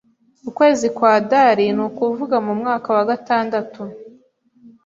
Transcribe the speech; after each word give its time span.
ukwezi 0.49 0.87
kwa 0.95 1.09
Adari 1.19 1.65
ni 1.75 1.81
ukuvuga 1.87 2.35
mu 2.45 2.53
mwaka 2.59 2.89
wa 2.97 3.03
gatandatu 3.09 3.81